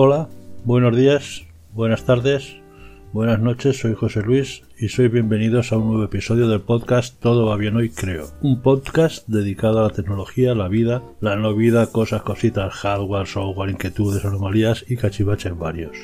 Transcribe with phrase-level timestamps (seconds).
[0.00, 0.28] Hola,
[0.64, 1.42] buenos días,
[1.74, 2.54] buenas tardes,
[3.12, 7.46] buenas noches, soy José Luis y sois bienvenidos a un nuevo episodio del podcast Todo
[7.46, 8.28] va bien hoy creo.
[8.40, 13.70] Un podcast dedicado a la tecnología, la vida, la no vida, cosas, cositas, hardware, software,
[13.70, 15.96] inquietudes, anomalías y cachivaches varios.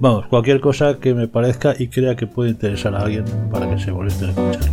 [0.00, 3.78] Vamos, cualquier cosa que me parezca y crea que puede interesar a alguien para que
[3.78, 4.72] se moleste en escucharlo.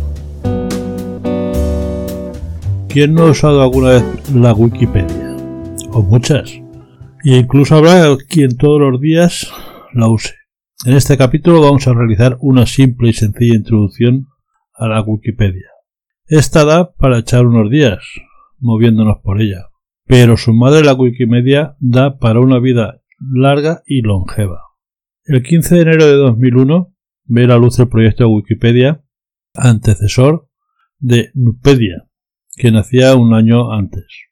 [2.88, 5.36] ¿Quién no ha usado alguna vez la Wikipedia?
[5.92, 6.61] O muchas.
[7.24, 9.52] Y incluso habrá quien todos los días
[9.92, 10.34] la use.
[10.84, 14.26] En este capítulo vamos a realizar una simple y sencilla introducción
[14.74, 15.68] a la Wikipedia.
[16.26, 17.98] Esta da para echar unos días
[18.58, 19.68] moviéndonos por ella,
[20.04, 24.60] pero su madre la Wikimedia da para una vida larga y longeva.
[25.24, 26.92] El 15 de enero de 2001
[27.26, 29.04] ve la luz el proyecto Wikipedia,
[29.54, 30.48] antecesor
[30.98, 32.08] de Nupedia,
[32.56, 34.31] que nacía un año antes.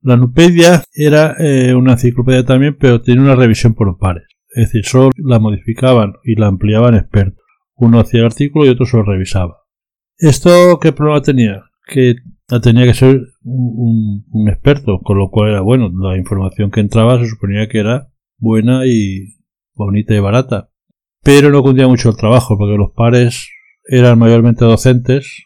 [0.00, 4.24] La Nupedia era eh, una enciclopedia también, pero tenía una revisión por pares.
[4.50, 7.44] Es decir, solo la modificaban y la ampliaban expertos.
[7.74, 9.58] Uno hacía el artículo y otro se lo revisaba.
[10.16, 11.62] ¿Esto qué problema tenía?
[11.86, 12.16] Que
[12.62, 15.90] tenía que ser un, un, experto, con lo cual era bueno.
[15.94, 19.36] La información que entraba se suponía que era buena y
[19.74, 20.70] bonita y barata.
[21.22, 23.50] Pero no cundía mucho el trabajo, porque los pares
[23.84, 25.44] eran mayormente docentes,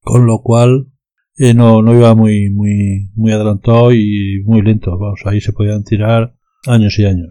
[0.00, 0.91] con lo cual
[1.36, 4.98] eh, no, no iba muy, muy, muy adelantado y muy lento.
[4.98, 6.34] Vamos, ahí se podían tirar
[6.66, 7.30] años y años.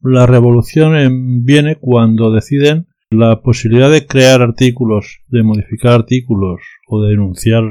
[0.00, 7.10] La revolución viene cuando deciden la posibilidad de crear artículos, de modificar artículos o de
[7.10, 7.62] denunciar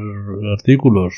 [0.57, 1.13] artículos,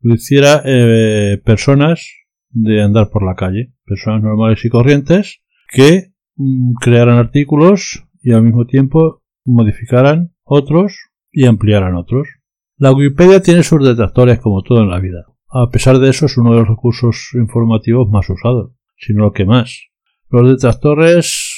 [0.00, 2.08] lo hiciera eh, personas
[2.50, 8.42] de andar por la calle, personas normales y corrientes que mm, crearan artículos y al
[8.42, 10.96] mismo tiempo modificaran otros
[11.32, 12.28] y ampliaran otros.
[12.76, 15.26] La Wikipedia tiene sus detractores como todo en la vida.
[15.50, 19.32] A pesar de eso es uno de los recursos informativos más usados, si no el
[19.32, 19.88] que más.
[20.28, 21.54] Los detractores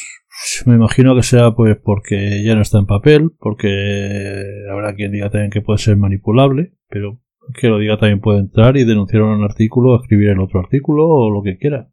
[0.67, 5.31] me imagino que sea pues porque ya no está en papel, porque habrá quien diga
[5.31, 7.21] también que puede ser manipulable, pero
[7.55, 11.31] que lo diga también puede entrar y denunciar un artículo, escribir el otro artículo o
[11.31, 11.89] lo que quiera.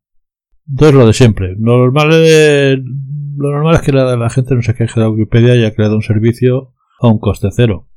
[0.69, 1.55] Entonces lo de siempre.
[1.57, 2.79] Lo normal es,
[3.37, 5.95] lo normal es que la, gente no se queje de la Wikipedia y ha creado
[5.95, 7.89] un servicio a un coste cero.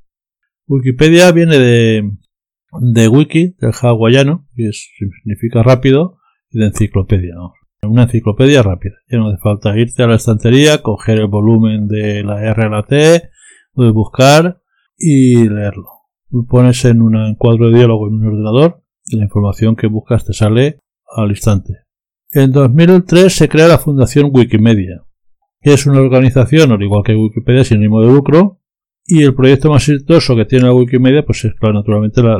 [0.67, 6.19] Wikipedia viene de, wiki, del hawaiano, que significa rápido,
[6.51, 7.35] y de enciclopedia.
[7.83, 8.97] Una enciclopedia rápida.
[9.09, 13.31] Ya no hace falta irte a la estantería, coger el volumen de la R T,
[13.75, 14.61] buscar
[14.97, 15.87] y leerlo.
[16.31, 20.25] Lo pones en un cuadro de diálogo en un ordenador y la información que buscas
[20.25, 20.81] te sale
[21.15, 21.75] al instante.
[22.33, 25.05] En 2003 se crea la Fundación Wikimedia,
[25.61, 28.56] que es una organización, al igual que Wikipedia, sin ánimo de lucro,
[29.07, 32.39] y el proyecto más exitoso que tiene la Wikimedia, pues es, claro, naturalmente, la,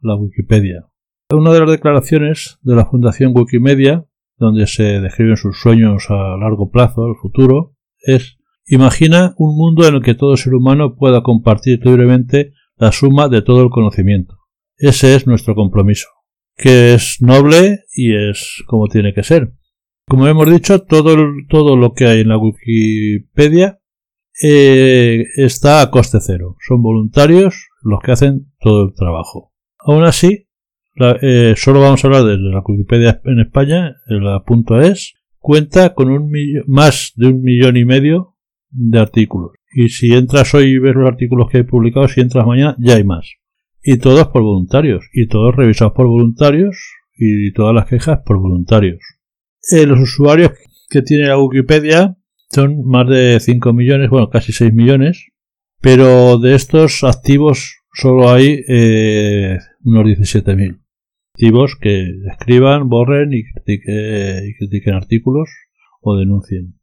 [0.00, 0.86] la, Wikipedia.
[1.30, 4.04] Una de las declaraciones de la Fundación Wikimedia,
[4.36, 9.96] donde se describen sus sueños a largo plazo, al futuro, es Imagina un mundo en
[9.96, 14.38] el que todo ser humano pueda compartir libremente la suma de todo el conocimiento.
[14.76, 16.08] Ese es nuestro compromiso,
[16.56, 19.52] que es noble y es como tiene que ser.
[20.08, 21.16] Como hemos dicho, todo,
[21.48, 23.81] todo lo que hay en la Wikipedia
[24.42, 26.56] eh, está a coste cero.
[26.66, 29.52] Son voluntarios los que hacen todo el trabajo.
[29.78, 30.48] Aún así,
[31.22, 36.10] eh, solo vamos a hablar de la Wikipedia en España, la punto es, cuenta con
[36.10, 36.32] un
[36.66, 38.36] más de un millón y medio
[38.70, 39.52] de artículos.
[39.74, 42.96] Y si entras hoy y ves los artículos que he publicado, si entras mañana, ya
[42.96, 43.26] hay más.
[43.82, 45.08] Y todos por voluntarios.
[45.12, 46.76] Y todos revisados por voluntarios.
[47.16, 49.00] Y todas las quejas por voluntarios.
[49.70, 50.52] Eh, los usuarios
[50.88, 52.16] que tiene la Wikipedia
[52.52, 55.26] son más de 5 millones, bueno, casi 6 millones,
[55.80, 60.78] pero de estos activos solo hay eh, unos 17.000
[61.34, 65.48] activos que escriban, borren y, critiquen artículos
[66.00, 66.74] o denuncien.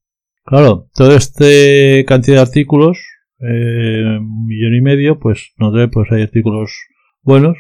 [0.44, 1.46] Claro, toda esta
[2.08, 2.98] cantidad de artículos,
[3.40, 6.72] eh, un millón y medio, pues no pues hay artículos
[7.22, 7.58] buenos,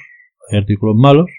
[0.51, 1.29] hay artículos malos,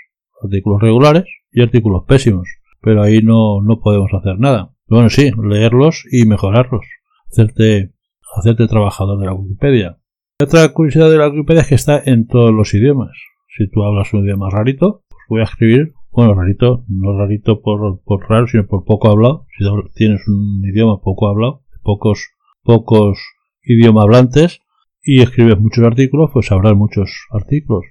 [0.41, 2.49] artículos regulares y artículos pésimos.
[2.81, 4.73] Pero ahí no, no podemos hacer nada.
[4.91, 6.85] Bueno, sí, leerlos y mejorarlos.
[7.31, 7.93] Hacerte,
[8.37, 10.01] hacerte trabajador de la Wikipedia.
[10.43, 13.17] Otra curiosidad de la Wikipedia es que está en todos los idiomas.
[13.57, 18.03] Si tú hablas un idioma rarito, pues voy a escribir, bueno, rarito, no rarito por,
[18.03, 19.47] por raro, sino por poco hablado.
[19.57, 19.65] Si
[19.95, 22.31] tienes un idioma poco hablado, pocos,
[22.65, 23.21] pocos
[23.63, 24.61] idioma hablantes,
[25.05, 27.85] y escribes muchos artículos, pues habrás muchos artículos.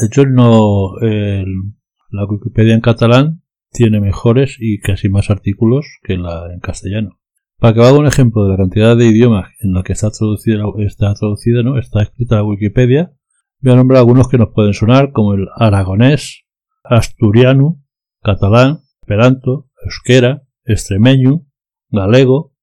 [0.00, 3.42] De hecho, no, la Wikipedia en catalán
[3.76, 7.20] tiene mejores y casi más artículos que la en castellano.
[7.58, 11.12] Para haga un ejemplo de la cantidad de idiomas en la que está traducida, está
[11.14, 11.78] traducida, ¿no?
[11.78, 13.12] Está escrita la Wikipedia,
[13.60, 16.44] voy a nombrar algunos que nos pueden sonar, como el aragonés,
[16.84, 17.82] asturiano,
[18.22, 21.46] catalán, esperanto, euskera, extremeño,
[21.90, 22.54] galego,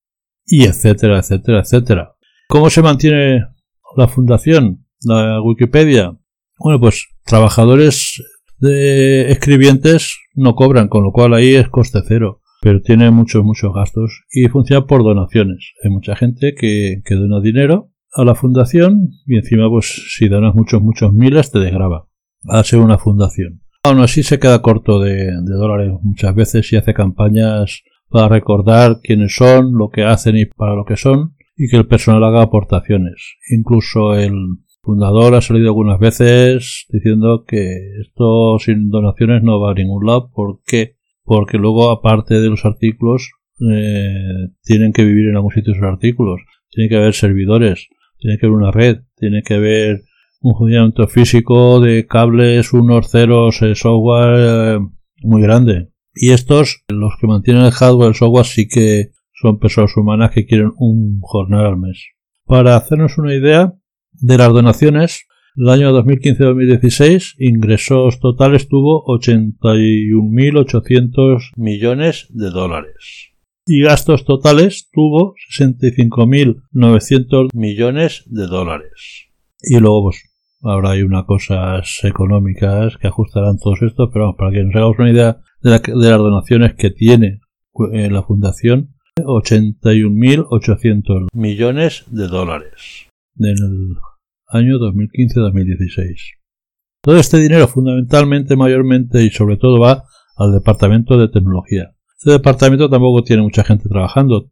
[0.45, 2.15] y etcétera, etcétera, etcétera.
[2.49, 3.45] ¿Cómo se mantiene
[3.95, 6.17] la fundación, la Wikipedia?
[6.57, 8.21] Bueno, pues trabajadores
[8.63, 13.73] de escribientes no cobran, con lo cual ahí es coste cero, pero tiene muchos, muchos
[13.73, 15.73] gastos y funciona por donaciones.
[15.83, 20.55] Hay mucha gente que, que dona dinero a la fundación y encima, pues si donas
[20.55, 22.07] muchos, muchos miles, te desgraba
[22.63, 23.61] ser una fundación.
[23.83, 28.99] Aún así se queda corto de, de dólares muchas veces y hace campañas para recordar
[29.03, 32.43] quiénes son, lo que hacen y para lo que son, y que el personal haga
[32.43, 33.35] aportaciones.
[33.49, 34.33] Incluso el
[34.83, 40.29] fundador ha salido algunas veces diciendo que esto sin donaciones no va a ningún lado.
[40.31, 40.97] ¿Por qué?
[41.23, 43.31] Porque luego, aparte de los artículos,
[43.71, 46.41] eh, tienen que vivir en algún sitio esos artículos.
[46.69, 47.87] Tiene que haber servidores,
[48.19, 50.03] tiene que haber una red, tiene que haber
[50.41, 54.79] un funcionamiento físico de cables, unos ceros, eh, software eh,
[55.21, 55.91] muy grande.
[56.13, 60.45] Y estos, los que mantienen el hardware, el software, sí que son personas humanas que
[60.45, 62.05] quieren un jornal al mes.
[62.45, 63.73] Para hacernos una idea,
[64.13, 73.29] de las donaciones, el año 2015-2016 ingresos totales tuvo 81.800 millones de dólares.
[73.67, 79.27] Y gastos totales tuvo 65.900 millones de dólares.
[79.61, 80.23] Y luego, pues,
[80.63, 84.97] habrá hay unas cosas económicas que ajustarán todo esto, pero vamos, para que nos hagamos
[84.97, 87.41] una idea de, las donaciones que tiene
[87.93, 93.57] eh, la fundación, 81.800 millones de dólares del
[94.47, 96.15] año 2015-2016.
[97.01, 100.05] Todo este dinero fundamentalmente, mayormente y sobre todo va
[100.37, 101.95] al departamento de tecnología.
[102.17, 104.49] Este departamento tampoco tiene mucha gente trabajando.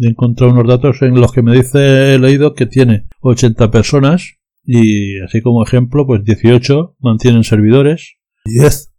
[0.00, 4.36] He encontrado unos datos en los que me dice, he leído que tiene 80 personas
[4.64, 8.92] y así como ejemplo, pues 18 mantienen servidores, 10,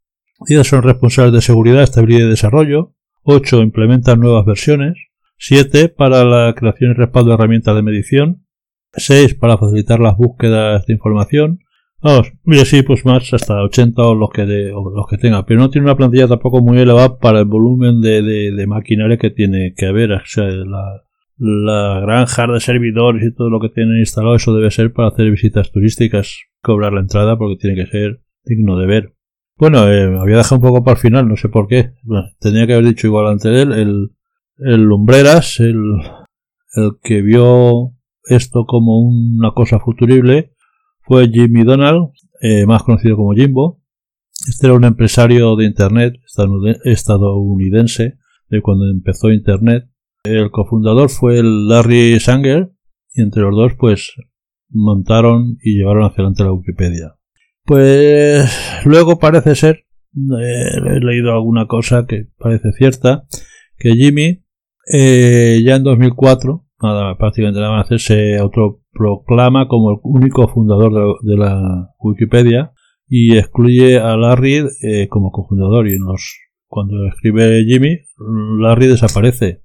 [0.48, 4.98] 10 son responsables de seguridad, estabilidad y desarrollo, 8 implementan nuevas versiones,
[5.38, 8.46] 7 para la creación y respaldo de herramientas de medición,
[8.94, 11.60] 6 para facilitar las búsquedas de información.
[12.04, 15.46] Vamos, y así pues más hasta 80 o los que, de, los que tenga.
[15.46, 19.30] Pero no tiene una plantilla tampoco muy elevada para el volumen de, de, maquinaria que
[19.30, 20.14] tiene que haber.
[20.14, 21.04] O sea, la,
[21.38, 25.30] la granja de servidores y todo lo que tienen instalado, eso debe ser para hacer
[25.30, 29.14] visitas turísticas, cobrar la entrada porque tiene que ser digno de ver.
[29.58, 31.92] Bueno, eh, había dejado un poco para el final, no sé por qué.
[32.40, 34.10] tenía que haber dicho igual ante él, el,
[34.58, 35.84] el Lumbreras, el
[37.04, 37.94] que vio
[38.26, 40.54] esto como una cosa futurible
[41.02, 43.82] fue Jimmy Donald, eh, más conocido como Jimbo.
[44.48, 46.16] Este era un empresario de Internet
[46.84, 48.18] estadounidense
[48.50, 49.88] de cuando empezó Internet.
[50.24, 52.72] El cofundador fue Larry Sanger
[53.14, 54.14] y entre los dos pues
[54.70, 57.16] montaron y llevaron hacia adelante la Wikipedia.
[57.66, 58.50] Pues
[58.86, 59.86] luego parece ser,
[60.16, 63.26] eh, he leído alguna cosa que parece cierta,
[63.78, 64.44] que Jimmy
[64.92, 71.38] eh, ya en 2004 nada, prácticamente nada más se autoproclama como el único fundador de,
[71.38, 72.72] la Wikipedia
[73.08, 75.98] y excluye a Larry eh, como cofundador y
[76.68, 78.00] cuando escribe Jimmy,
[78.60, 79.62] Larry desaparece.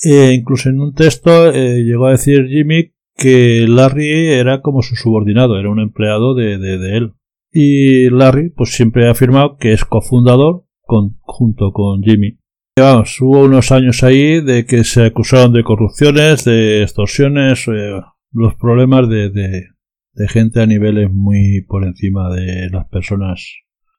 [0.00, 4.94] E incluso en un texto eh, llegó a decir Jimmy que Larry era como su
[4.94, 7.14] subordinado, era un empleado de, de, él.
[7.50, 12.38] Y Larry pues siempre ha afirmado que es cofundador con, junto con Jimmy.
[12.78, 18.02] Vamos, hubo unos años ahí de que se acusaron de corrupciones, de extorsiones, eh,
[18.32, 23.42] los problemas de, de, gente a niveles muy por encima de las personas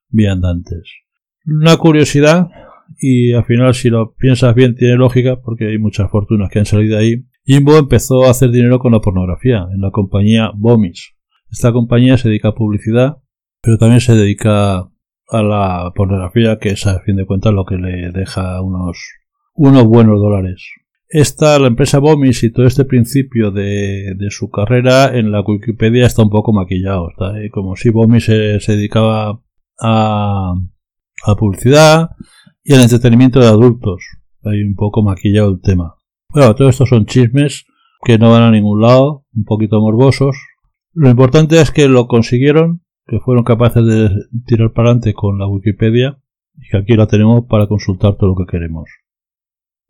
[0.10, 0.84] viandantes.
[1.48, 2.50] Una curiosidad,
[3.00, 6.68] y al final si lo piensas bien tiene lógica porque hay muchas fortunas que han
[6.68, 7.26] salido ahí.
[7.46, 11.16] Jimbo empezó a hacer dinero con la pornografía en la compañía Bomis.
[11.50, 13.18] Esta compañía se dedica a publicidad,
[13.60, 14.88] pero también se dedica
[15.30, 18.98] a la pornografía, que es a fin de cuentas lo que le deja unos,
[19.54, 20.64] unos buenos dólares.
[21.10, 26.06] Esta, la empresa Bomis y todo este principio de, de su carrera en la Wikipedia
[26.06, 27.10] está un poco maquillado.
[27.10, 29.42] Está, como si Bomis se, dedicaba
[29.80, 30.54] a,
[31.26, 32.10] a publicidad
[32.64, 34.04] y al entretenimiento de adultos.
[34.44, 35.96] Hay un poco maquillado el tema.
[36.30, 37.66] Bueno, todo esto son chismes
[38.04, 40.36] que no van a ningún lado, un poquito morbosos.
[40.94, 44.10] Lo importante es que lo consiguieron que fueron capaces de
[44.46, 46.20] tirar para adelante con la Wikipedia
[46.56, 48.90] y que aquí la tenemos para consultar todo lo que queremos.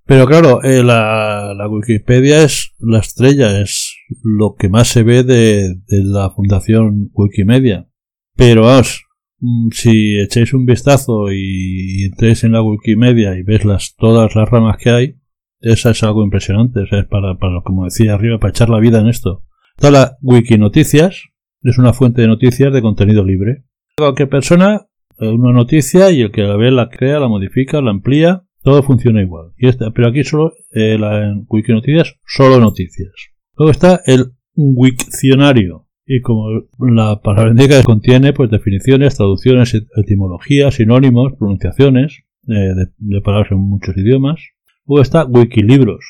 [0.08, 5.76] Pero claro, eh, la, Wikipedia es la estrella, es lo que más se ve de,
[5.90, 7.90] la fundación Wikimedia.
[8.38, 9.04] Pero vamos,
[9.40, 14.50] mm, si echáis un vistazo y, entréis en la Wikimedia y ves las, todas las
[14.50, 15.16] ramas que hay,
[15.60, 19.08] esa es algo impresionante, es para, para, como decía arriba, para echar la vida en
[19.08, 19.44] esto.
[19.76, 21.22] Toda la Wiki Noticias,
[21.62, 23.64] es una fuente de noticias de contenido libre.
[23.98, 24.88] Cualquier persona,
[25.18, 28.44] una noticia y el que la ve la crea, la modifica, la amplía.
[28.64, 29.54] todo funciona igual.
[29.58, 33.12] Y este, pero aquí solo, eh, la, en Wikinoticias, solo noticias.
[33.56, 35.88] Luego está el Wikcionario.
[36.06, 36.48] Y como
[36.80, 43.98] la palabra indica, contiene pues definiciones, traducciones, etimologías, sinónimos, pronunciaciones eh, de, palabras en muchos
[43.98, 44.40] idiomas.
[44.86, 46.06] Luego está Wikilibros.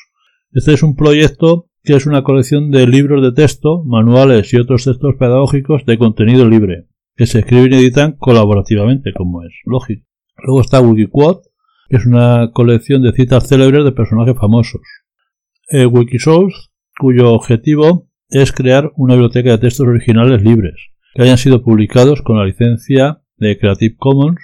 [0.52, 4.84] Este es un proyecto que es una colección de libros de texto, manuales y otros
[4.84, 10.06] textos pedagógicos de contenido libre, que se escriben y editan colaborativamente, como es lógico.
[10.36, 11.48] Luego está Wikiquote,
[11.88, 14.82] que es una colección de citas célebres de personajes famosos.
[15.70, 16.68] Eh, Wikisource,
[16.98, 20.74] cuyo objetivo es crear una biblioteca de textos originales libres,
[21.14, 24.40] que hayan sido publicados con la licencia de Creative Commons,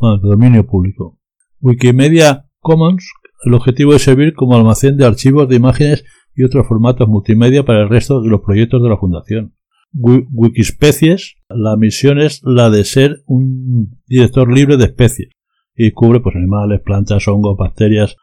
[0.00, 1.18] de dominio público.
[1.60, 3.12] Wikimedia Commons,
[3.44, 7.82] el objetivo es servir como almacén de archivos de imágenes y otros formatos multimedia para
[7.82, 9.54] el resto de los proyectos de la Fundación.
[9.92, 15.30] Wikispecies, la misión es la de ser un director libre de especies
[15.74, 18.16] y cubre pues, animales, plantas, hongos, bacterias.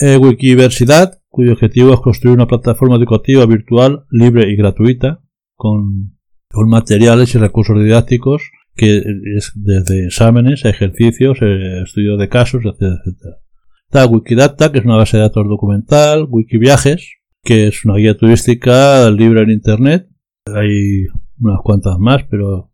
[0.00, 5.20] Eh, Wikiversidad, cuyo objetivo es construir una plataforma educativa virtual libre y gratuita
[5.54, 6.16] con,
[6.50, 8.42] con materiales y recursos didácticos
[8.74, 9.04] que
[9.36, 13.36] es desde exámenes, ejercicios, eh, estudios de casos, etc.
[13.86, 19.10] Está Wikidata, que es una base de datos documental, Wikiviajes, que es una guía turística
[19.10, 20.08] libre en Internet.
[20.46, 21.06] Hay
[21.38, 22.72] unas cuantas más, pero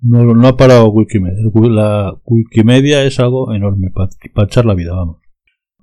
[0.00, 1.38] no, no ha parado Wikimedia.
[1.54, 5.18] La Wikimedia es algo enorme para echar la vida, vamos.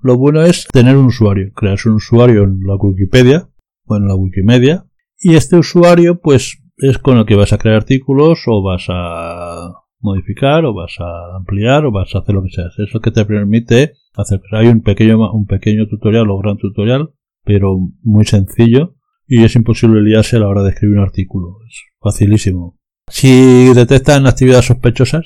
[0.01, 3.49] Lo bueno es tener un usuario, crearse un usuario en la Wikipedia
[3.85, 4.85] o en la Wikimedia
[5.19, 9.73] y este usuario pues es con el que vas a crear artículos o vas a
[9.99, 12.65] modificar o vas a ampliar o vas a hacer lo que sea.
[12.77, 14.41] Es lo que te permite hacer.
[14.51, 17.09] Hay un pequeño, un pequeño tutorial o gran tutorial,
[17.47, 21.59] pero muy sencillo y es imposible liarse a la hora de escribir un artículo.
[21.67, 22.77] Es facilísimo.
[23.09, 25.25] Si detectan actividades sospechosas,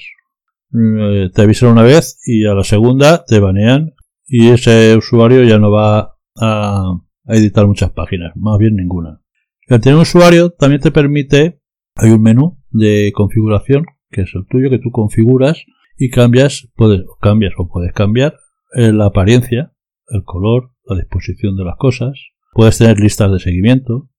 [0.74, 3.94] eh, te avisan una vez y a la segunda te banean
[4.28, 6.94] y ese usuario ya no va a,
[7.26, 9.22] editar muchas páginas, más bien ninguna.
[9.68, 11.62] El tener un usuario también te permite,
[11.96, 15.64] hay un menú de configuración que es el tuyo que tú configuras
[15.98, 18.36] y cambias, puedes, cambias o puedes cambiar
[18.76, 19.74] eh, la apariencia,
[20.08, 22.20] el color, disposición de las cosas,
[22.54, 24.10] puedes tener listas de seguimiento,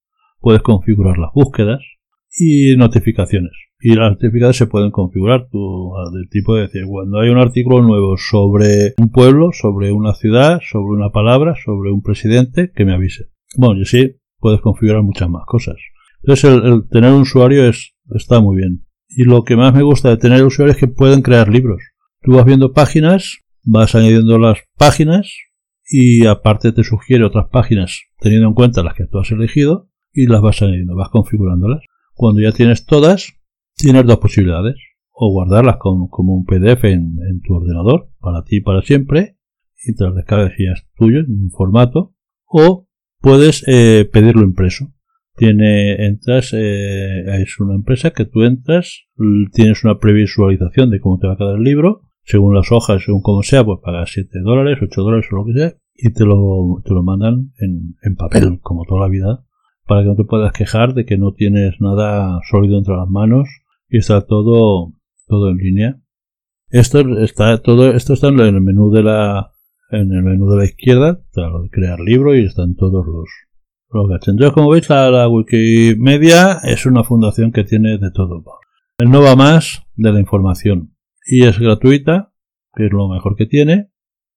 [0.41, 1.81] puedes configurar las búsquedas
[2.38, 3.52] y notificaciones
[3.85, 7.83] y las notificaciones se pueden configurar tú, del tipo de decir, cuando hay un artículo
[7.83, 12.95] nuevo sobre un pueblo, sobre una ciudad, sobre una palabra, sobre un presidente, que me
[12.95, 13.25] avise.
[13.57, 15.75] Bueno, y así puedes configurar muchas más cosas.
[16.23, 18.87] Entonces el, tener un usuario es, está muy bien.
[19.09, 21.83] Y lo que más me gusta de tener usuarios es que pueden crear libros.
[22.23, 25.29] Tú vas viendo páginas, vas añadiendo las páginas
[25.95, 30.27] y aparte te sugiere otras páginas teniendo en cuenta las que tú has elegido y
[30.27, 31.83] las vas añadiendo, vas configurándolas.
[32.15, 33.35] Cuando ya tienes todas,
[33.75, 34.77] tienes dos posibilidades.
[35.11, 39.37] O guardarlas como un PDF en, tu ordenador, para ti y para siempre,
[39.85, 42.15] y te las descargas y ya es tuyo en un formato.
[42.47, 42.89] O
[43.21, 44.95] puedes eh, pedirlo impreso.
[45.37, 49.09] Tiene, entras, eh, es una empresa que tú entras,
[49.53, 53.21] tienes una previsualización de cómo te va a quedar el libro, según las hojas, según
[53.21, 56.83] como sea, pues pagas 7 dólares, 8 dólares o lo que sea, y te lo,
[56.85, 59.45] te lo mandan en, en papel, como toda la vida,
[59.87, 63.49] para que no te puedas quejar de que no tienes nada sólido entre las manos
[63.89, 64.93] y está todo,
[65.27, 66.01] todo en línea.
[66.71, 69.53] Esto está todo, esto está en el menú de la,
[69.91, 73.29] en el menú de la izquierda, está lo de crear libro y están todos los,
[73.91, 74.29] los gadgets.
[74.29, 78.43] Entonces, como veis, la, Wikimedia es una fundación que tiene de todo.
[78.99, 80.97] no va más de la información
[81.27, 82.33] y es gratuita,
[82.75, 83.92] que es lo mejor que tiene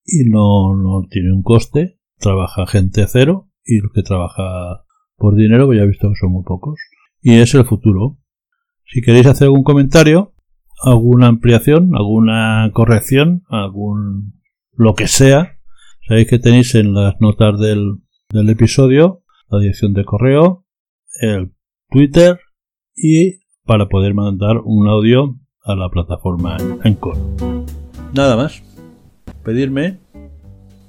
[0.05, 1.99] y no, no tiene un coste.
[2.17, 4.85] Trabaja gente cero y lo que trabaja
[5.17, 6.79] por dinero, pues ya he visto que son muy pocos.
[7.21, 8.19] Y es el futuro.
[8.85, 10.33] Si queréis hacer algún comentario,
[10.83, 14.41] alguna ampliación, alguna corrección, algún
[14.73, 15.57] lo que sea,
[16.07, 20.65] sabéis que tenéis en las notas del, del episodio la dirección de correo,
[21.21, 21.53] el
[21.89, 22.39] Twitter
[22.95, 27.19] y para poder mandar un audio a la plataforma Encore.
[28.13, 28.64] Nada más.
[29.45, 29.99] Pedirme,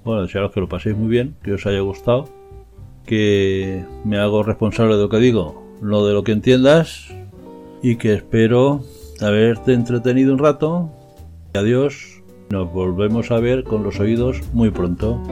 [0.02, 2.30] bueno, desearos que lo paséis muy bien, que os haya gustado,
[3.04, 7.08] que me hago responsable de lo que digo, lo de lo que entiendas,
[7.82, 8.80] y que espero
[9.20, 10.90] haberte entretenido un rato.
[11.52, 15.22] Adiós, nos volvemos a ver con los oídos muy pronto.